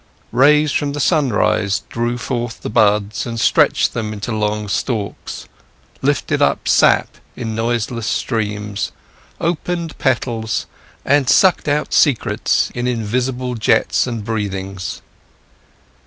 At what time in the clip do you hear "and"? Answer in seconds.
3.27-3.39, 11.05-11.29, 14.07-14.25